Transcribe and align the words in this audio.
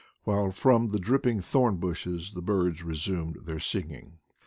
while 0.23 0.49
from 0.49 0.87
the 0.87 0.97
dripping 0.97 1.39
thorn 1.41 1.75
bushes 1.77 2.31
the 2.33 2.41
birds 2.41 2.81
resumed 2.81 3.35
their 3.45 3.59
singing. 3.59 4.17